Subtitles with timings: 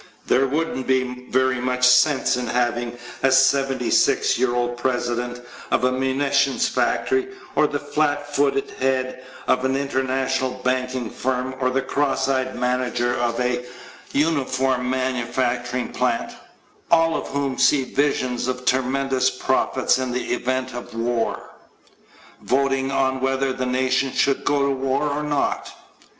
[0.25, 5.39] There wouldn't be very much sense in having a 76 year old president
[5.69, 11.69] of a munitions factory or the flat footed head of an international banking firm or
[11.69, 13.63] the cross eyed manager of a
[14.11, 16.33] uniform manufacturing plant
[16.89, 21.51] all of whom see visions of tremendous profits in the event of war
[22.41, 25.71] voting on whether the nation should go to war or not.